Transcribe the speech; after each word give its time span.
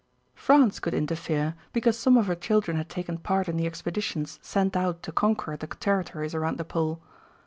France 0.33 0.79
could 0.79 0.95
interfere 0.95 1.53
because 1.73 1.95
some 1.95 2.17
of 2.17 2.25
her 2.25 2.33
children 2.33 2.75
had 2.75 2.89
taken 2.89 3.19
part 3.19 3.47
in 3.47 3.55
the 3.55 3.67
expeditions 3.67 4.39
sent 4.41 4.75
out 4.75 5.03
to 5.03 5.11
conquer 5.11 5.55
the 5.55 5.67
territories 5.67 6.33
around 6.33 6.57
the 6.57 6.65
pole. 6.65 6.99